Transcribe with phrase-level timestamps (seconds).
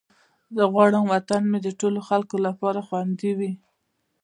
[0.55, 3.51] زه غواړم وطن مې د ټولو خلکو لپاره خوندي وي.